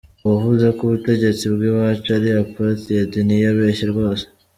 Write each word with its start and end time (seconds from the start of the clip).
Uwavuze 0.23 0.65
ko 0.75 0.81
ubutegetse 0.83 1.43
bwiwacu 1.53 2.07
ari 2.17 2.29
aparthied 2.41 3.11
ntiyabeshye 3.25 3.85
rwose 3.93 4.23